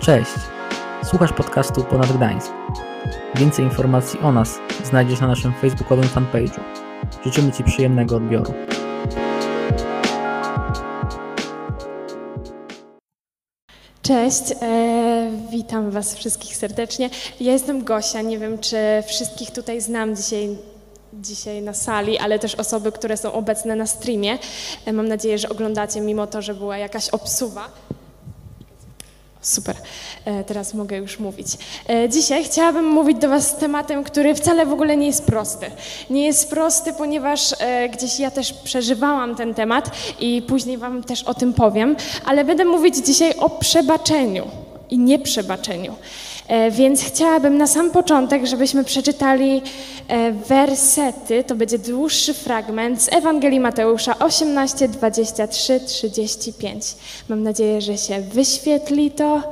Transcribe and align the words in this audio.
Cześć! 0.00 0.30
Słuchasz 1.04 1.32
podcastu 1.32 1.84
Ponad 1.84 2.12
Gdańsk. 2.12 2.52
Więcej 3.34 3.64
informacji 3.64 4.20
o 4.20 4.32
nas 4.32 4.58
znajdziesz 4.84 5.20
na 5.20 5.26
naszym 5.26 5.52
facebookowym 5.52 6.04
fanpage'u. 6.04 6.60
Życzymy 7.24 7.52
Ci 7.52 7.64
przyjemnego 7.64 8.16
odbioru. 8.16 8.54
Cześć, 14.02 14.42
e, 14.62 15.30
witam 15.50 15.90
Was 15.90 16.14
wszystkich 16.14 16.56
serdecznie. 16.56 17.10
Ja 17.40 17.52
jestem 17.52 17.84
Gosia, 17.84 18.22
nie 18.22 18.38
wiem 18.38 18.58
czy 18.58 18.76
wszystkich 19.06 19.50
tutaj 19.50 19.80
znam 19.80 20.16
dzisiaj, 20.16 20.56
dzisiaj 21.12 21.62
na 21.62 21.74
sali, 21.74 22.18
ale 22.18 22.38
też 22.38 22.54
osoby, 22.54 22.92
które 22.92 23.16
są 23.16 23.32
obecne 23.32 23.76
na 23.76 23.86
streamie. 23.86 24.38
E, 24.86 24.92
mam 24.92 25.08
nadzieję, 25.08 25.38
że 25.38 25.48
oglądacie 25.48 26.00
mimo 26.00 26.26
to, 26.26 26.42
że 26.42 26.54
była 26.54 26.78
jakaś 26.78 27.08
obsuwa. 27.08 27.68
Super, 29.40 29.76
e, 30.24 30.44
teraz 30.44 30.74
mogę 30.74 30.96
już 30.96 31.18
mówić. 31.18 31.46
E, 31.88 32.08
dzisiaj 32.08 32.44
chciałabym 32.44 32.84
mówić 32.86 33.18
do 33.18 33.28
Was 33.28 33.48
z 33.48 33.54
tematem, 33.54 34.04
który 34.04 34.34
wcale 34.34 34.66
w 34.66 34.72
ogóle 34.72 34.96
nie 34.96 35.06
jest 35.06 35.26
prosty. 35.26 35.66
Nie 36.10 36.26
jest 36.26 36.50
prosty, 36.50 36.92
ponieważ 36.92 37.54
gdzieś 37.92 38.18
ja 38.18 38.30
też 38.30 38.52
przeżywałam 38.52 39.36
ten 39.36 39.54
temat 39.54 39.90
i 40.20 40.42
później 40.42 40.78
Wam 40.78 41.04
też 41.04 41.22
o 41.22 41.34
tym 41.34 41.52
powiem, 41.52 41.96
ale 42.24 42.44
będę 42.44 42.64
mówić 42.64 42.96
dzisiaj 42.96 43.34
o 43.36 43.50
przebaczeniu 43.50 44.46
i 44.90 44.98
nieprzebaczeniu. 44.98 45.96
E, 46.48 46.70
więc 46.70 47.02
chciałabym 47.02 47.58
na 47.58 47.66
sam 47.66 47.90
początek, 47.90 48.46
żebyśmy 48.46 48.84
przeczytali 48.84 49.62
e, 50.08 50.32
wersety, 50.32 51.44
to 51.44 51.54
będzie 51.54 51.78
dłuższy 51.78 52.34
fragment 52.34 53.02
z 53.02 53.12
Ewangelii 53.12 53.60
Mateusza 53.60 54.18
18, 54.18 54.88
23, 54.88 55.80
35. 55.80 56.94
Mam 57.28 57.42
nadzieję, 57.42 57.80
że 57.80 57.98
się 57.98 58.20
wyświetli 58.20 59.10
to. 59.10 59.42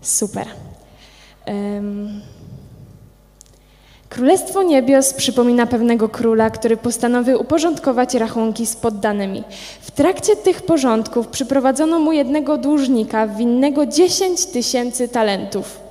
Super. 0.00 0.46
Um. 1.46 2.20
Królestwo 4.08 4.62
Niebios 4.62 5.14
przypomina 5.14 5.66
pewnego 5.66 6.08
króla, 6.08 6.50
który 6.50 6.76
postanowił 6.76 7.40
uporządkować 7.40 8.14
rachunki 8.14 8.66
z 8.66 8.76
poddanymi. 8.76 9.44
W 9.80 9.90
trakcie 9.90 10.36
tych 10.36 10.62
porządków 10.62 11.28
przyprowadzono 11.28 11.98
mu 11.98 12.12
jednego 12.12 12.58
dłużnika 12.58 13.26
winnego 13.26 13.86
10 13.86 14.46
tysięcy 14.46 15.08
talentów. 15.08 15.87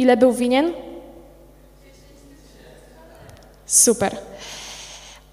Ile 0.00 0.16
był 0.16 0.32
winien? 0.32 0.72
Super. 3.66 4.16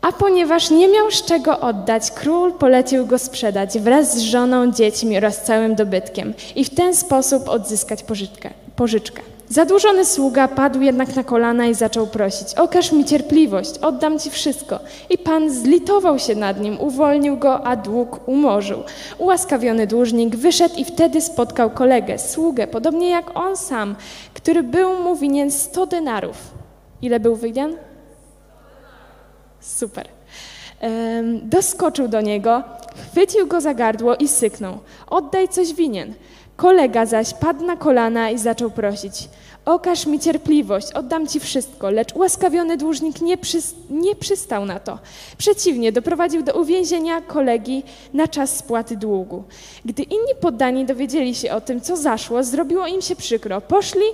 A 0.01 0.11
ponieważ 0.11 0.69
nie 0.69 0.87
miał 0.87 1.11
z 1.11 1.25
czego 1.25 1.59
oddać, 1.59 2.11
król 2.11 2.53
polecił 2.53 3.05
go 3.05 3.19
sprzedać 3.19 3.79
wraz 3.79 4.17
z 4.17 4.19
żoną, 4.19 4.71
dziećmi 4.71 5.17
oraz 5.17 5.43
całym 5.43 5.75
dobytkiem 5.75 6.33
i 6.55 6.65
w 6.65 6.75
ten 6.75 6.95
sposób 6.95 7.49
odzyskać 7.49 8.03
pożyczkę. 8.03 8.49
pożyczkę. 8.75 9.21
Zadłużony 9.49 10.05
sługa 10.05 10.47
padł 10.47 10.81
jednak 10.81 11.15
na 11.15 11.23
kolana 11.23 11.65
i 11.65 11.73
zaczął 11.73 12.07
prosić: 12.07 12.53
Okaż 12.53 12.91
mi 12.91 13.05
cierpliwość, 13.05 13.77
oddam 13.77 14.19
ci 14.19 14.29
wszystko. 14.29 14.79
I 15.09 15.17
pan 15.17 15.49
zlitował 15.49 16.19
się 16.19 16.35
nad 16.35 16.59
nim, 16.59 16.79
uwolnił 16.79 17.37
go, 17.37 17.65
a 17.67 17.75
dług 17.75 18.27
umorzył. 18.27 18.83
Ułaskawiony 19.17 19.87
dłużnik 19.87 20.35
wyszedł 20.35 20.75
i 20.77 20.85
wtedy 20.85 21.21
spotkał 21.21 21.69
kolegę, 21.69 22.19
sługę, 22.19 22.67
podobnie 22.67 23.09
jak 23.09 23.37
on 23.37 23.57
sam, 23.57 23.95
który 24.33 24.63
był 24.63 25.03
mu 25.03 25.15
winien 25.15 25.51
100 25.51 25.85
denarów. 25.85 26.37
Ile 27.01 27.19
był 27.19 27.35
winien? 27.35 27.77
Super. 29.59 30.07
doskoczył 31.43 32.07
do 32.07 32.21
niego, 32.21 32.63
chwycił 33.11 33.47
go 33.47 33.61
za 33.61 33.73
gardło 33.73 34.15
i 34.15 34.27
syknął: 34.27 34.77
Oddaj 35.07 35.49
coś 35.49 35.73
winien. 35.73 36.13
Kolega 36.57 37.05
zaś 37.05 37.33
padł 37.33 37.65
na 37.65 37.75
kolana 37.75 38.29
i 38.29 38.37
zaczął 38.37 38.71
prosić: 38.71 39.29
Okaż 39.65 40.05
mi 40.05 40.19
cierpliwość, 40.19 40.91
oddam 40.91 41.27
ci 41.27 41.39
wszystko. 41.39 41.89
Lecz 41.89 42.15
ułaskawiony 42.15 42.77
dłużnik 42.77 43.21
nie, 43.21 43.37
nie 43.89 44.15
przystał 44.15 44.65
na 44.65 44.79
to. 44.79 44.99
Przeciwnie, 45.37 45.91
doprowadził 45.91 46.43
do 46.43 46.53
uwięzienia 46.53 47.21
kolegi 47.21 47.83
na 48.13 48.27
czas 48.27 48.57
spłaty 48.57 48.97
długu. 48.97 49.43
Gdy 49.85 50.03
inni 50.03 50.35
poddani 50.41 50.85
dowiedzieli 50.85 51.35
się 51.35 51.51
o 51.51 51.61
tym, 51.61 51.81
co 51.81 51.97
zaszło, 51.97 52.43
zrobiło 52.43 52.87
im 52.87 53.01
się 53.01 53.15
przykro. 53.15 53.61
Poszli 53.61 54.05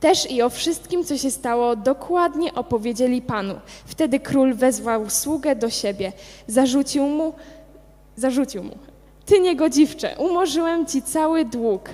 też 0.00 0.30
i 0.30 0.42
o 0.42 0.50
wszystkim, 0.50 1.04
co 1.04 1.18
się 1.18 1.30
stało, 1.30 1.76
dokładnie 1.76 2.54
opowiedzieli 2.54 3.22
panu. 3.22 3.54
Wtedy 3.86 4.20
król 4.20 4.54
wezwał 4.54 5.10
sługę 5.10 5.56
do 5.56 5.70
siebie, 5.70 6.12
zarzucił 6.46 7.04
mu, 7.04 7.32
zarzucił 8.16 8.62
mu. 8.62 8.89
Ty 9.30 9.40
niegodziwcze, 9.40 10.14
umorzyłem 10.18 10.86
ci 10.86 11.02
cały 11.02 11.44
dług, 11.44 11.88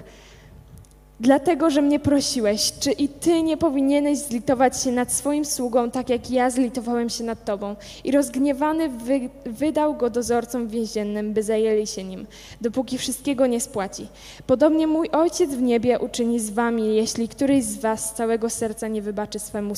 dlatego 1.20 1.70
że 1.70 1.82
mnie 1.82 2.00
prosiłeś. 2.00 2.72
Czy 2.80 2.92
i 2.92 3.08
ty 3.08 3.42
nie 3.42 3.56
powinieneś 3.56 4.18
zlitować 4.18 4.82
się 4.82 4.92
nad 4.92 5.12
swoim 5.12 5.44
sługą, 5.44 5.90
tak 5.90 6.08
jak 6.08 6.30
ja 6.30 6.50
zlitowałem 6.50 7.08
się 7.08 7.24
nad 7.24 7.44
tobą? 7.44 7.76
I 8.04 8.12
rozgniewany 8.12 8.88
wy, 8.88 9.20
wydał 9.46 9.94
go 9.94 10.10
dozorcom 10.10 10.68
więziennym, 10.68 11.32
by 11.32 11.42
zajęli 11.42 11.86
się 11.86 12.04
nim, 12.04 12.26
dopóki 12.60 12.98
wszystkiego 12.98 13.46
nie 13.46 13.60
spłaci. 13.60 14.08
Podobnie 14.46 14.86
mój 14.86 15.08
ojciec 15.10 15.50
w 15.50 15.62
niebie 15.62 15.98
uczyni 15.98 16.40
z 16.40 16.50
wami, 16.50 16.96
jeśli 16.96 17.28
któryś 17.28 17.64
z 17.64 17.76
was 17.76 18.10
z 18.10 18.14
całego 18.14 18.50
serca 18.50 18.88
nie 18.88 19.02
wybaczy 19.02 19.38
swemu, 19.38 19.74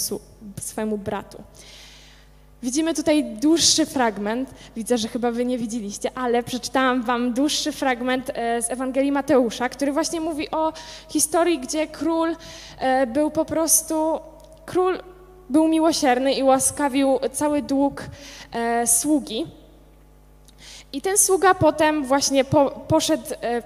swemu 0.60 0.98
bratu. 0.98 1.42
Widzimy 2.62 2.94
tutaj 2.94 3.24
dłuższy 3.24 3.86
fragment. 3.86 4.50
Widzę, 4.76 4.98
że 4.98 5.08
chyba 5.08 5.30
wy 5.30 5.44
nie 5.44 5.58
widzieliście, 5.58 6.10
ale 6.14 6.42
przeczytałam 6.42 7.02
wam 7.02 7.32
dłuższy 7.34 7.72
fragment 7.72 8.30
e, 8.34 8.62
z 8.62 8.70
Ewangelii 8.70 9.12
Mateusza, 9.12 9.68
który 9.68 9.92
właśnie 9.92 10.20
mówi 10.20 10.50
o 10.50 10.72
historii, 11.08 11.58
gdzie 11.58 11.86
król 11.86 12.36
e, 12.78 13.06
był 13.06 13.30
po 13.30 13.44
prostu 13.44 14.20
król 14.66 14.98
był 15.50 15.68
miłosierny 15.68 16.32
i 16.32 16.42
łaskawił 16.42 17.18
cały 17.32 17.62
dług 17.62 18.04
e, 18.52 18.86
sługi. 18.86 19.46
I 20.92 21.00
ten 21.00 21.18
sługa 21.18 21.54
potem 21.54 22.04
właśnie 22.04 22.44
po, 22.44 22.70
poszedł 22.70 23.24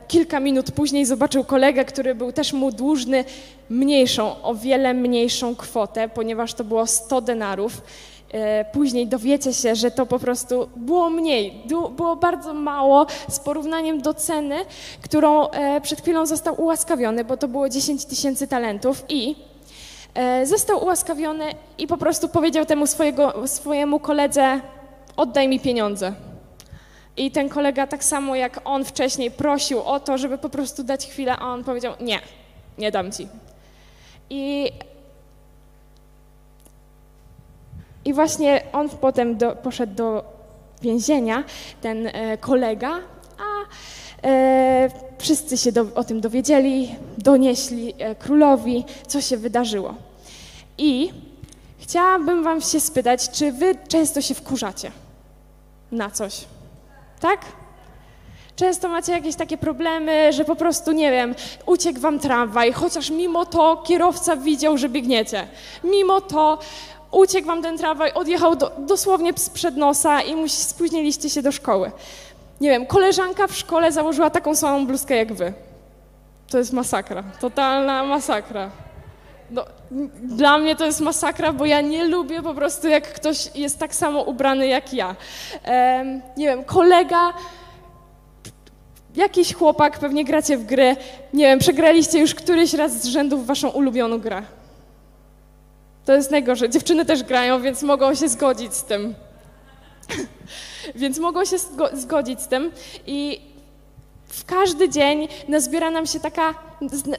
kilka 0.08 0.40
minut 0.40 0.70
później, 0.70 1.06
zobaczył 1.06 1.44
kolegę, 1.44 1.84
który 1.84 2.14
był 2.14 2.32
też 2.32 2.52
mu 2.52 2.72
dłużny 2.72 3.24
mniejszą, 3.70 4.42
o 4.42 4.54
wiele 4.54 4.94
mniejszą 4.94 5.56
kwotę, 5.56 6.08
ponieważ 6.08 6.54
to 6.54 6.64
było 6.64 6.86
100 6.86 7.20
denarów. 7.20 7.82
E, 8.32 8.64
później 8.64 9.06
dowiecie 9.06 9.54
się, 9.54 9.74
że 9.74 9.90
to 9.90 10.06
po 10.06 10.18
prostu 10.18 10.68
było 10.76 11.10
mniej, 11.10 11.62
było 11.96 12.16
bardzo 12.16 12.54
mało 12.54 13.06
z 13.28 13.40
porównaniem 13.40 14.02
do 14.02 14.14
ceny, 14.14 14.56
którą 15.02 15.50
e, 15.50 15.80
przed 15.80 16.00
chwilą 16.00 16.26
został 16.26 16.60
ułaskawiony, 16.62 17.24
bo 17.24 17.36
to 17.36 17.48
było 17.48 17.68
10 17.68 18.04
tysięcy 18.04 18.46
talentów 18.46 19.04
i 19.08 19.36
e, 20.14 20.46
został 20.46 20.82
ułaskawiony 20.82 21.44
i 21.78 21.86
po 21.86 21.96
prostu 21.96 22.28
powiedział 22.28 22.66
temu 22.66 22.86
swojego, 22.86 23.48
swojemu 23.48 24.00
koledze, 24.00 24.60
oddaj 25.16 25.48
mi 25.48 25.60
pieniądze. 25.60 26.12
I 27.16 27.30
ten 27.30 27.48
kolega 27.48 27.86
tak 27.86 28.04
samo 28.04 28.34
jak 28.34 28.60
on 28.64 28.84
wcześniej 28.84 29.30
prosił 29.30 29.82
o 29.82 30.00
to, 30.00 30.18
żeby 30.18 30.38
po 30.38 30.48
prostu 30.48 30.84
dać 30.84 31.06
chwilę, 31.06 31.36
a 31.36 31.46
on 31.46 31.64
powiedział, 31.64 31.94
nie, 32.00 32.20
nie 32.78 32.90
dam 32.90 33.12
ci. 33.12 33.28
I 34.30 34.72
I 38.04 38.12
właśnie 38.12 38.62
on 38.72 38.88
potem 38.88 39.36
do, 39.36 39.56
poszedł 39.56 39.94
do 39.94 40.24
więzienia, 40.82 41.44
ten 41.80 42.06
e, 42.06 42.38
kolega, 42.38 42.98
a 43.38 43.66
e, 44.28 44.90
wszyscy 45.18 45.56
się 45.56 45.72
do, 45.72 45.86
o 45.94 46.04
tym 46.04 46.20
dowiedzieli, 46.20 46.94
donieśli 47.18 47.94
e, 47.98 48.14
królowi, 48.14 48.84
co 49.06 49.20
się 49.20 49.36
wydarzyło. 49.36 49.94
I 50.78 51.12
chciałabym 51.78 52.42
wam 52.42 52.60
się 52.60 52.80
spytać, 52.80 53.30
czy 53.30 53.52
wy 53.52 53.74
często 53.88 54.20
się 54.20 54.34
wkurzacie 54.34 54.90
na 55.92 56.10
coś? 56.10 56.44
Tak? 57.20 57.40
Często 58.56 58.88
macie 58.88 59.12
jakieś 59.12 59.36
takie 59.36 59.58
problemy, 59.58 60.32
że 60.32 60.44
po 60.44 60.56
prostu, 60.56 60.92
nie 60.92 61.10
wiem, 61.10 61.34
uciekł 61.66 62.00
wam 62.00 62.18
tramwaj, 62.18 62.72
chociaż 62.72 63.10
mimo 63.10 63.46
to 63.46 63.76
kierowca 63.76 64.36
widział, 64.36 64.78
że 64.78 64.88
biegniecie. 64.88 65.46
Mimo 65.84 66.20
to 66.20 66.58
uciekł 67.12 67.46
wam 67.46 67.62
ten 67.62 67.78
tramwaj, 67.78 68.12
odjechał 68.12 68.56
do, 68.56 68.72
dosłownie 68.78 69.32
sprzed 69.36 69.76
nosa 69.76 70.22
i 70.22 70.36
musi, 70.36 70.56
spóźniliście 70.56 71.30
się 71.30 71.42
do 71.42 71.52
szkoły. 71.52 71.90
Nie 72.60 72.70
wiem, 72.70 72.86
koleżanka 72.86 73.46
w 73.46 73.56
szkole 73.56 73.92
założyła 73.92 74.30
taką 74.30 74.54
samą 74.54 74.86
bluzkę 74.86 75.16
jak 75.16 75.32
wy. 75.32 75.52
To 76.50 76.58
jest 76.58 76.72
masakra, 76.72 77.22
totalna 77.40 78.04
masakra. 78.04 78.70
No, 79.50 79.64
dla 80.22 80.58
mnie 80.58 80.76
to 80.76 80.86
jest 80.86 81.00
masakra, 81.00 81.52
bo 81.52 81.66
ja 81.66 81.80
nie 81.80 82.04
lubię 82.04 82.42
po 82.42 82.54
prostu, 82.54 82.88
jak 82.88 83.12
ktoś 83.12 83.50
jest 83.54 83.78
tak 83.78 83.94
samo 83.94 84.22
ubrany 84.22 84.66
jak 84.66 84.94
ja. 84.94 85.16
Um, 85.66 86.22
nie 86.36 86.46
wiem, 86.46 86.64
kolega, 86.64 87.32
jakiś 89.16 89.54
chłopak, 89.54 89.98
pewnie 89.98 90.24
gracie 90.24 90.56
w 90.56 90.64
gry, 90.64 90.96
nie 91.32 91.44
wiem, 91.44 91.58
przegraliście 91.58 92.18
już 92.18 92.34
któryś 92.34 92.74
raz 92.74 93.02
z 93.02 93.06
rzędu 93.06 93.44
waszą 93.44 93.68
ulubioną 93.68 94.18
grę. 94.18 94.42
To 96.04 96.12
jest 96.12 96.30
najgorsze. 96.30 96.70
Dziewczyny 96.70 97.04
też 97.04 97.22
grają, 97.22 97.62
więc 97.62 97.82
mogą 97.82 98.14
się 98.14 98.28
zgodzić 98.28 98.74
z 98.74 98.84
tym. 98.84 99.14
więc 100.94 101.18
mogą 101.18 101.44
się 101.44 101.56
zgodzić 101.92 102.40
z 102.40 102.48
tym. 102.48 102.70
I 103.06 103.40
w 104.28 104.44
każdy 104.44 104.88
dzień 104.88 105.28
nazbiera 105.48 105.90
nam 105.90 106.06
się 106.06 106.20
taka, 106.20 106.54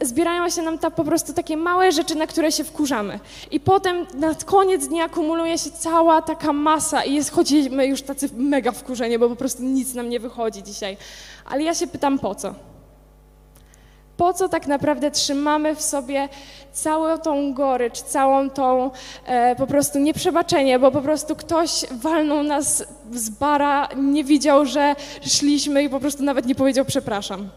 zbierają 0.02 0.50
się 0.50 0.62
nam 0.62 0.78
ta, 0.78 0.92
po 0.92 1.04
prostu 1.04 1.34
takie 1.34 1.58
małe 1.58 1.92
rzeczy, 1.92 2.16
na 2.16 2.28
które 2.28 2.52
się 2.52 2.64
wkurzamy. 2.64 3.20
I 3.52 3.60
potem 3.60 4.06
na 4.14 4.36
koniec 4.46 4.88
dnia 4.88 5.10
kumuluje 5.10 5.58
się 5.58 5.72
cała 5.72 6.22
taka 6.22 6.54
masa 6.54 7.04
i 7.04 7.14
jest, 7.14 7.32
chodzimy 7.32 7.88
już 7.88 8.02
tacy 8.02 8.30
mega 8.38 8.72
wkurzeni, 8.72 9.20
bo 9.20 9.30
po 9.30 9.36
prostu 9.36 9.64
nic 9.64 9.94
nam 9.94 10.10
nie 10.10 10.20
wychodzi 10.20 10.64
dzisiaj. 10.64 10.98
Ale 11.46 11.64
ja 11.64 11.74
się 11.74 11.88
pytam, 11.88 12.20
po 12.20 12.36
co? 12.36 12.56
Po 14.18 14.34
co 14.34 14.50
tak 14.50 14.68
naprawdę 14.68 15.12
trzymamy 15.12 15.76
w 15.76 15.82
sobie 15.82 16.30
całą 16.72 17.18
tą 17.18 17.54
gorycz, 17.54 18.02
całą 18.02 18.50
tą 18.50 18.92
e, 19.26 19.56
po 19.56 19.68
prostu 19.68 20.00
nieprzebaczenie, 20.00 20.80
bo 20.80 20.92
po 20.92 21.02
prostu 21.02 21.36
ktoś 21.36 21.86
walnął 21.92 22.44
nas 22.44 22.86
z 23.12 23.30
bara, 23.30 23.90
nie 23.96 24.24
widział, 24.24 24.66
że 24.66 24.96
szliśmy 25.22 25.84
i 25.84 25.90
po 25.90 26.00
prostu 26.00 26.24
nawet 26.24 26.46
nie 26.46 26.56
powiedział 26.56 26.86
przepraszam. 26.86 27.50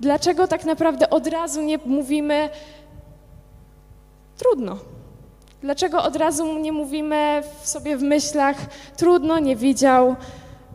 Dlaczego 0.00 0.48
tak 0.48 0.64
naprawdę 0.64 1.10
od 1.10 1.26
razu 1.26 1.62
nie 1.62 1.78
mówimy 1.78 2.50
trudno? 4.38 4.76
Dlaczego 5.62 6.02
od 6.02 6.16
razu 6.16 6.58
nie 6.58 6.72
mówimy 6.72 7.42
w 7.62 7.68
sobie 7.68 7.96
w 7.96 8.02
myślach 8.02 8.56
trudno, 8.96 9.38
nie 9.38 9.56
widział, 9.56 10.16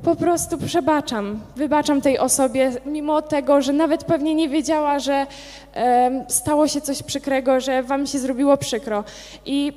po 0.03 0.15
prostu 0.15 0.57
przebaczam, 0.57 1.39
wybaczam 1.55 2.01
tej 2.01 2.19
osobie, 2.19 2.71
mimo 2.85 3.21
tego, 3.21 3.61
że 3.61 3.73
nawet 3.73 4.03
pewnie 4.03 4.35
nie 4.35 4.49
wiedziała, 4.49 4.99
że 4.99 5.27
e, 5.75 6.25
stało 6.27 6.67
się 6.67 6.81
coś 6.81 7.03
przykrego, 7.03 7.59
że 7.59 7.83
wam 7.83 8.07
się 8.07 8.19
zrobiło 8.19 8.57
przykro. 8.57 9.03
I 9.45 9.73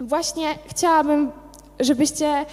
właśnie 0.00 0.46
chciałabym, 0.68 1.30
żebyście 1.80 2.46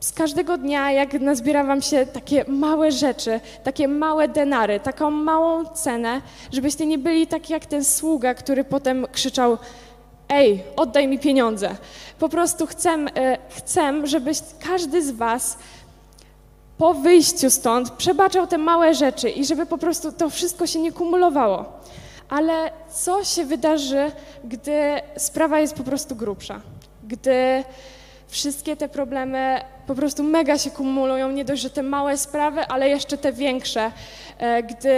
z 0.00 0.12
każdego 0.12 0.58
dnia, 0.58 0.92
jak 0.92 1.12
nazbiera 1.12 1.64
wam 1.64 1.82
się 1.82 2.06
takie 2.06 2.44
małe 2.48 2.92
rzeczy, 2.92 3.40
takie 3.64 3.88
małe 3.88 4.28
denary, 4.28 4.80
taką 4.80 5.10
małą 5.10 5.64
cenę, 5.64 6.20
żebyście 6.52 6.86
nie 6.86 6.98
byli 6.98 7.26
tak 7.26 7.50
jak 7.50 7.66
ten 7.66 7.84
sługa, 7.84 8.34
który 8.34 8.64
potem 8.64 9.06
krzyczał 9.12 9.58
ej, 10.28 10.62
oddaj 10.76 11.08
mi 11.08 11.18
pieniądze. 11.18 11.76
Po 12.18 12.28
prostu 12.28 12.66
chcę, 12.66 12.90
e, 12.90 13.38
chcę 13.48 14.06
żebyś 14.06 14.38
każdy 14.68 15.02
z 15.02 15.10
was 15.10 15.58
po 16.78 16.94
wyjściu 16.94 17.50
stąd 17.50 17.90
przebaczał 17.90 18.46
te 18.46 18.58
małe 18.58 18.94
rzeczy 18.94 19.30
i 19.30 19.44
żeby 19.44 19.66
po 19.66 19.78
prostu 19.78 20.12
to 20.12 20.30
wszystko 20.30 20.66
się 20.66 20.78
nie 20.78 20.92
kumulowało. 20.92 21.64
Ale 22.28 22.70
co 22.92 23.24
się 23.24 23.44
wydarzy, 23.44 24.12
gdy 24.44 24.80
sprawa 25.16 25.60
jest 25.60 25.74
po 25.74 25.82
prostu 25.82 26.16
grubsza? 26.16 26.60
Gdy 27.04 27.64
wszystkie 28.28 28.76
te 28.76 28.88
problemy 28.88 29.60
po 29.86 29.94
prostu 29.94 30.22
mega 30.22 30.58
się 30.58 30.70
kumulują, 30.70 31.30
nie 31.30 31.44
dość, 31.44 31.62
że 31.62 31.70
te 31.70 31.82
małe 31.82 32.18
sprawy, 32.18 32.60
ale 32.60 32.88
jeszcze 32.88 33.18
te 33.18 33.32
większe. 33.32 33.92
E, 34.38 34.62
gdy 34.62 34.92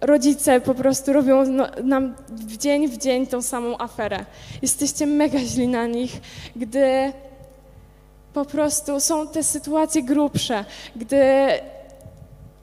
rodzice 0.00 0.60
po 0.60 0.74
prostu 0.74 1.12
robią 1.12 1.44
no, 1.44 1.66
nam 1.84 2.14
w 2.28 2.56
dzień 2.56 2.88
w 2.88 2.96
dzień 2.96 3.26
tą 3.26 3.42
samą 3.42 3.78
aferę. 3.78 4.24
Jesteście 4.62 5.06
mega 5.06 5.38
źli 5.38 5.68
na 5.68 5.86
nich, 5.86 6.12
gdy 6.56 7.12
po 8.38 8.44
prostu 8.44 9.00
są 9.00 9.28
te 9.28 9.42
sytuacje 9.42 10.02
grubsze, 10.02 10.64
gdy 10.96 11.24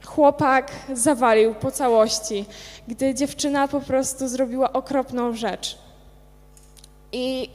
chłopak 0.05 0.71
zawalił 0.93 1.55
po 1.55 1.71
całości, 1.71 2.45
gdy 2.87 3.13
dziewczyna 3.13 3.67
po 3.67 3.81
prostu 3.81 4.27
zrobiła 4.27 4.73
okropną 4.73 5.33
rzecz. 5.33 5.77
I 7.11 7.49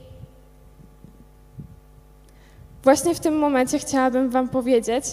właśnie 2.84 3.14
w 3.14 3.20
tym 3.20 3.38
momencie 3.38 3.78
chciałabym 3.78 4.30
Wam 4.30 4.48
powiedzieć, 4.48 5.04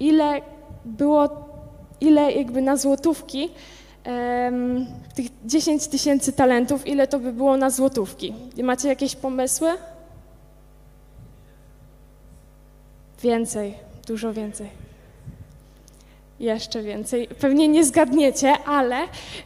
ile 0.00 0.40
było, 0.84 1.28
ile 2.00 2.32
jakby 2.32 2.62
na 2.62 2.76
złotówki, 2.76 3.50
um, 4.06 4.86
tych 5.14 5.26
10 5.44 5.86
tysięcy 5.86 6.32
talentów, 6.32 6.86
ile 6.86 7.06
to 7.06 7.18
by 7.18 7.32
było 7.32 7.56
na 7.56 7.70
złotówki. 7.70 8.34
Macie 8.62 8.88
jakieś 8.88 9.16
pomysły? 9.16 9.70
Więcej, 13.22 13.74
dużo 14.06 14.32
więcej. 14.32 14.68
Jeszcze 16.40 16.82
więcej. 16.82 17.28
Pewnie 17.40 17.68
nie 17.68 17.84
zgadniecie, 17.84 18.52
ale 18.66 18.96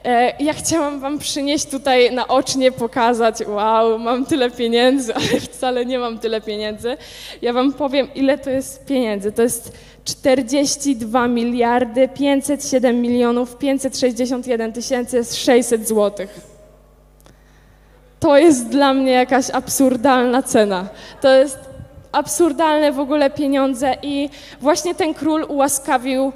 e, 0.05 0.43
ja 0.45 0.53
chciałam 0.53 1.01
Wam 1.01 1.19
przynieść 1.19 1.67
tutaj 1.67 2.15
naocznie, 2.15 2.73
pokazać, 2.73 3.35
wow, 3.47 3.99
mam 3.99 4.27
tyle 4.27 4.51
pieniędzy, 4.51 5.15
ale 5.17 5.41
wcale 5.41 5.87
nie 5.87 5.99
mam 5.99 6.19
tyle 6.19 6.41
pieniędzy. 6.41 6.97
Ja 7.43 7.53
Wam 7.53 7.73
powiem, 7.73 8.09
ile 8.15 8.39
to 8.39 8.51
jest 8.51 8.87
pieniędzy. 8.87 9.33
To 9.33 9.43
jest 9.43 9.73
42 10.05 11.29
miliardy 11.29 12.09
507 12.09 13.01
milionów 13.01 13.59
561 13.59 14.73
tysięcy 14.73 15.25
600 15.25 15.89
złotych. 15.89 16.41
To 18.21 18.37
jest 18.37 18.69
dla 18.69 18.95
mnie 18.95 19.13
jakaś 19.13 19.51
absurdalna 19.51 20.43
cena. 20.43 20.89
To 21.21 21.37
jest 21.37 21.76
absurdalne 22.13 22.93
w 22.93 23.01
ogóle 23.01 23.31
pieniądze 23.31 23.97
i 24.03 24.31
właśnie 24.61 24.95
ten 24.95 25.15
król 25.15 25.47
ułaskawił 25.49 26.33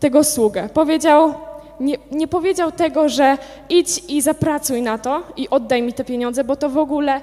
tego 0.00 0.24
sługę. 0.24 0.68
Powiedział, 0.74 1.34
nie, 1.80 1.98
nie, 2.12 2.28
powiedział 2.28 2.72
tego, 2.72 3.08
że 3.08 3.38
idź 3.68 4.02
i 4.08 4.22
zapracuj 4.22 4.82
na 4.82 4.98
to 4.98 5.22
i 5.36 5.48
oddaj 5.48 5.82
mi 5.82 5.92
te 5.92 6.04
pieniądze, 6.04 6.44
bo 6.44 6.56
to 6.56 6.68
w 6.68 6.78
ogóle 6.78 7.20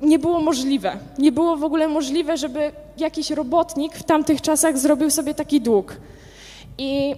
nie 0.00 0.18
było 0.18 0.40
możliwe. 0.40 0.96
Nie 1.18 1.32
było 1.32 1.56
w 1.56 1.64
ogóle 1.64 1.88
możliwe, 1.88 2.36
żeby 2.36 2.72
jakiś 2.98 3.30
robotnik 3.30 3.94
w 3.94 4.02
tamtych 4.02 4.40
czasach 4.40 4.78
zrobił 4.78 5.10
sobie 5.10 5.34
taki 5.34 5.60
dług. 5.60 5.96
I 6.78 7.14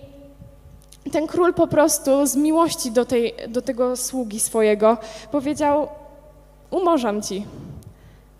ten 1.12 1.26
król 1.26 1.55
po 1.55 1.67
prostu 1.67 2.26
z 2.26 2.37
miłości 2.37 2.90
do, 2.90 3.05
tej, 3.05 3.35
do 3.49 3.62
tego 3.62 3.97
sługi 3.97 4.40
swojego 4.40 4.97
powiedział: 5.31 5.88
Umorzam 6.70 7.23
ci, 7.23 7.47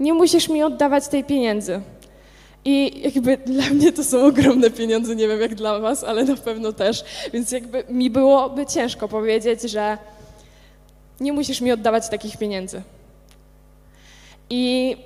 nie 0.01 0.15
musisz 0.15 0.49
mi 0.49 0.63
oddawać 0.63 1.09
tej 1.09 1.25
pieniędzy. 1.25 1.81
I 2.65 3.03
jakby 3.05 3.37
dla 3.37 3.71
mnie 3.71 3.93
to 3.93 4.05
są 4.05 4.27
ogromne 4.27 4.71
pieniądze, 4.71 5.17
nie 5.17 5.29
wiem 5.29 5.41
jak 5.41 5.55
dla 5.55 5.79
was, 5.79 6.05
ale 6.05 6.25
na 6.25 6.37
pewno 6.37 6.73
też. 6.73 7.05
Więc 7.33 7.53
jakby 7.53 7.85
mi 7.89 8.11
byłoby 8.11 8.67
ciężko 8.67 9.09
powiedzieć, 9.09 9.63
że 9.63 9.99
nie 11.21 11.33
musisz 11.33 11.61
mi 11.61 11.73
oddawać 11.73 12.09
takich 12.09 12.37
pieniędzy. 12.37 12.83
I 14.51 14.97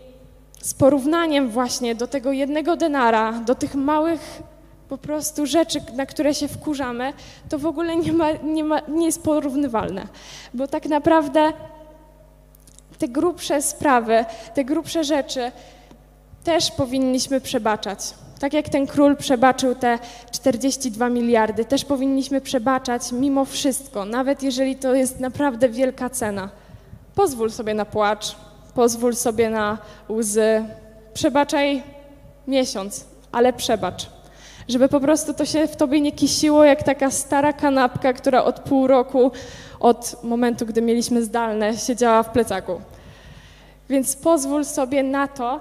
z 0.60 0.74
porównaniem 0.74 1.48
właśnie 1.48 1.94
do 1.94 2.06
tego 2.06 2.32
jednego 2.32 2.76
denara, 2.76 3.32
do 3.32 3.54
tych 3.54 3.74
małych 3.74 4.42
po 4.88 4.98
prostu 4.98 5.46
rzeczy, 5.46 5.80
na 5.96 6.06
które 6.06 6.34
się 6.34 6.48
wkurzamy, 6.48 7.12
to 7.48 7.58
w 7.58 7.66
ogóle 7.66 7.96
nie, 7.96 8.12
ma, 8.12 8.32
nie, 8.32 8.64
ma, 8.64 8.80
nie 8.88 9.06
jest 9.06 9.22
porównywalne. 9.22 10.08
Bo 10.54 10.68
tak 10.68 10.86
naprawdę 10.86 11.52
te 12.98 13.08
grubsze 13.08 13.62
sprawy, 13.62 14.24
te 14.54 14.64
grubsze 14.64 15.04
rzeczy 15.04 15.52
też 16.44 16.70
powinniśmy 16.70 17.40
przebaczać. 17.40 18.14
Tak 18.40 18.52
jak 18.52 18.68
ten 18.68 18.86
król 18.86 19.16
przebaczył 19.16 19.74
te 19.74 19.98
42 20.30 21.08
miliardy, 21.08 21.64
też 21.64 21.84
powinniśmy 21.84 22.40
przebaczać 22.40 23.12
mimo 23.12 23.44
wszystko, 23.44 24.04
nawet 24.04 24.42
jeżeli 24.42 24.76
to 24.76 24.94
jest 24.94 25.20
naprawdę 25.20 25.68
wielka 25.68 26.10
cena. 26.10 26.50
Pozwól 27.14 27.50
sobie 27.50 27.74
na 27.74 27.84
płacz, 27.84 28.36
pozwól 28.74 29.14
sobie 29.14 29.50
na 29.50 29.78
łzy, 30.08 30.64
przebaczaj 31.14 31.82
miesiąc, 32.46 33.04
ale 33.32 33.52
przebacz. 33.52 34.17
Żeby 34.68 34.88
po 34.88 35.00
prostu 35.00 35.34
to 35.34 35.44
się 35.44 35.66
w 35.66 35.76
tobie 35.76 36.00
nie 36.00 36.12
kisiło 36.12 36.64
jak 36.64 36.82
taka 36.82 37.10
stara 37.10 37.52
kanapka, 37.52 38.12
która 38.12 38.44
od 38.44 38.60
pół 38.60 38.86
roku, 38.86 39.30
od 39.80 40.16
momentu, 40.22 40.66
gdy 40.66 40.82
mieliśmy 40.82 41.24
zdalne, 41.24 41.76
siedziała 41.76 42.22
w 42.22 42.30
plecaku. 42.30 42.80
Więc 43.88 44.16
pozwól 44.16 44.64
sobie 44.64 45.02
na 45.02 45.28
to, 45.28 45.60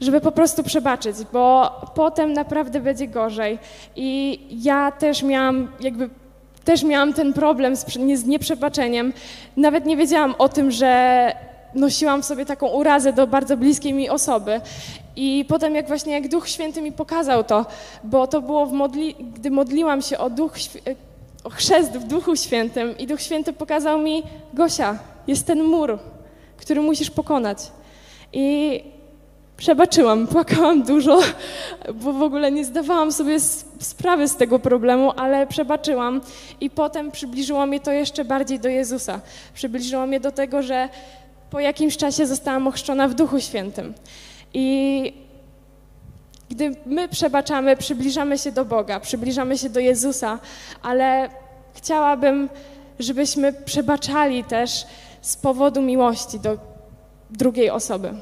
żeby 0.00 0.20
po 0.20 0.32
prostu 0.32 0.62
przebaczyć, 0.62 1.16
bo 1.32 1.70
potem 1.94 2.32
naprawdę 2.32 2.80
będzie 2.80 3.08
gorzej. 3.08 3.58
I 3.96 4.40
ja 4.50 4.92
też 4.92 5.22
miałam 5.22 5.68
jakby 5.80 6.10
też 6.64 6.82
miałam 6.82 7.12
ten 7.12 7.32
problem 7.32 7.76
z, 7.76 7.86
z 8.14 8.24
nieprzebaczeniem. 8.24 9.12
Nawet 9.56 9.86
nie 9.86 9.96
wiedziałam 9.96 10.34
o 10.38 10.48
tym, 10.48 10.70
że 10.70 11.32
nosiłam 11.74 12.22
w 12.22 12.26
sobie 12.26 12.46
taką 12.46 12.68
urazę 12.68 13.12
do 13.12 13.26
bardzo 13.26 13.56
bliskiej 13.56 13.92
mi 13.92 14.10
osoby. 14.10 14.60
I 15.16 15.44
potem 15.48 15.74
jak 15.74 15.88
właśnie 15.88 16.12
jak 16.12 16.28
Duch 16.28 16.48
Święty 16.48 16.82
mi 16.82 16.92
pokazał 16.92 17.44
to, 17.44 17.66
bo 18.04 18.26
to 18.26 18.42
było 18.42 18.66
modli, 18.66 19.14
gdy 19.34 19.50
modliłam 19.50 20.02
się 20.02 20.18
o 20.18 20.30
Duch 20.30 20.52
o 21.44 21.50
chrzest 21.50 21.92
w 21.92 22.04
Duchu 22.04 22.36
Świętym 22.36 22.98
i 22.98 23.06
Duch 23.06 23.22
Święty 23.22 23.52
pokazał 23.52 23.98
mi, 23.98 24.22
Gosia, 24.54 24.98
jest 25.26 25.46
ten 25.46 25.62
mur, 25.62 25.98
który 26.56 26.80
musisz 26.80 27.10
pokonać. 27.10 27.58
I 28.32 28.80
przebaczyłam, 29.56 30.26
płakałam 30.36 30.82
dużo, 30.82 31.20
bo 31.94 32.12
w 32.12 32.22
ogóle 32.22 32.52
nie 32.52 32.64
zdawałam 32.64 33.12
sobie 33.12 33.40
sprawy 33.80 34.28
z 34.28 34.36
tego 34.36 34.58
problemu, 34.58 35.12
ale 35.16 35.46
przebaczyłam 35.46 36.20
i 36.60 36.70
potem 36.70 37.10
przybliżyło 37.10 37.66
mnie 37.66 37.80
to 37.80 37.92
jeszcze 37.92 38.24
bardziej 38.24 38.60
do 38.60 38.68
Jezusa. 38.68 39.20
Przybliżyło 39.54 40.06
mnie 40.06 40.20
do 40.20 40.32
tego, 40.32 40.62
że 40.62 40.88
po 41.50 41.60
jakimś 41.60 41.96
czasie 41.96 42.26
zostałam 42.26 42.66
ochrzczona 42.66 43.08
w 43.08 43.14
Duchu 43.14 43.40
Świętym. 43.40 43.94
I 44.54 45.28
Gdy 46.50 46.76
my 46.86 47.08
przebaczamy, 47.08 47.76
przybliżamy 47.76 48.38
się 48.38 48.52
do 48.52 48.64
Boga, 48.64 49.00
przybliżamy 49.00 49.58
się 49.58 49.68
do 49.70 49.80
Jezusa, 49.80 50.38
ale 50.82 51.28
chciałabym, 51.74 52.48
żebyśmy 52.98 53.52
przebaczali 53.52 54.44
też 54.44 54.86
z 55.20 55.36
powodu 55.36 55.82
miłości 55.82 56.40
do 56.40 56.58
drugiej 57.30 57.70
osoby. 57.70 58.14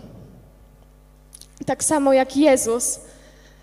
Tak 1.66 1.84
samo 1.84 2.12
jak 2.12 2.36
Jezus, 2.36 3.00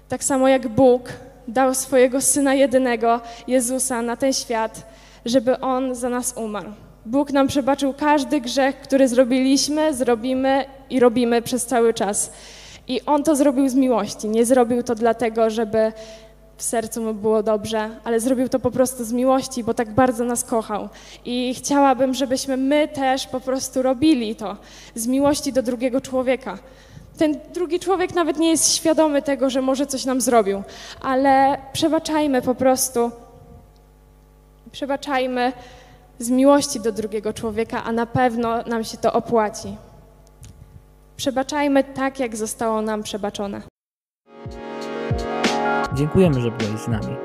tak 0.09 0.23
samo 0.23 0.47
jak 0.47 0.67
Bóg 0.67 1.09
dał 1.47 1.75
swojego 1.75 2.21
Syna 2.21 2.53
jedynego, 2.53 3.21
Jezusa, 3.47 4.01
na 4.01 4.15
ten 4.17 4.33
świat, 4.33 4.91
żeby 5.25 5.59
On 5.59 5.95
za 5.95 6.09
nas 6.09 6.33
umarł. 6.37 6.71
Bóg 7.05 7.31
nam 7.31 7.47
przebaczył 7.47 7.93
każdy 7.93 8.41
grzech, 8.41 8.81
który 8.81 9.07
zrobiliśmy, 9.07 9.93
zrobimy 9.93 10.65
i 10.89 10.99
robimy 10.99 11.41
przez 11.41 11.65
cały 11.65 11.93
czas. 11.93 12.31
I 12.87 13.01
On 13.05 13.23
to 13.23 13.35
zrobił 13.35 13.69
z 13.69 13.75
miłości. 13.75 14.29
Nie 14.29 14.45
zrobił 14.45 14.83
to 14.83 14.95
dlatego, 14.95 15.49
żeby 15.49 15.91
w 16.57 16.63
sercu 16.63 17.01
mu 17.01 17.13
było 17.13 17.43
dobrze, 17.43 17.89
ale 18.03 18.19
zrobił 18.19 18.49
to 18.49 18.59
po 18.59 18.71
prostu 18.71 19.03
z 19.03 19.11
miłości, 19.11 19.63
bo 19.63 19.73
tak 19.73 19.93
bardzo 19.93 20.25
nas 20.25 20.43
kochał. 20.43 20.89
I 21.25 21.53
chciałabym, 21.57 22.13
żebyśmy 22.13 22.57
my 22.57 22.87
też 22.87 23.27
po 23.27 23.39
prostu 23.39 23.81
robili 23.81 24.35
to 24.35 24.57
z 24.95 25.07
miłości 25.07 25.53
do 25.53 25.63
drugiego 25.63 26.01
człowieka. 26.01 26.57
Ten 27.17 27.39
drugi 27.53 27.79
człowiek 27.79 28.15
nawet 28.15 28.37
nie 28.39 28.49
jest 28.49 28.75
świadomy 28.75 29.21
tego, 29.21 29.49
że 29.49 29.61
może 29.61 29.87
coś 29.87 30.05
nam 30.05 30.21
zrobił, 30.21 30.63
ale 31.01 31.57
przebaczajmy 31.73 32.41
po 32.41 32.55
prostu. 32.55 33.11
Przebaczajmy 34.71 35.53
z 36.19 36.29
miłości 36.29 36.79
do 36.79 36.91
drugiego 36.91 37.33
człowieka, 37.33 37.83
a 37.83 37.91
na 37.91 38.05
pewno 38.05 38.63
nam 38.63 38.83
się 38.83 38.97
to 38.97 39.13
opłaci. 39.13 39.77
Przebaczajmy 41.17 41.83
tak, 41.83 42.19
jak 42.19 42.35
zostało 42.35 42.81
nam 42.81 43.03
przebaczone. 43.03 43.61
Dziękujemy, 45.93 46.41
że 46.41 46.51
byłeś 46.51 46.79
z 46.79 46.87
nami. 46.87 47.15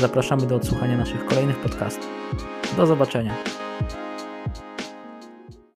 Zapraszamy 0.00 0.46
do 0.46 0.56
odsłuchania 0.56 0.96
naszych 0.96 1.26
kolejnych 1.26 1.60
podcastów. 1.60 2.08
Do 2.76 2.86
zobaczenia. 2.86 3.34